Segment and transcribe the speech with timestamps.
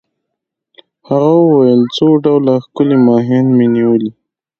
[1.09, 4.11] هغه وویل: څو ډوله ښکلي ماهیان مي نیولي.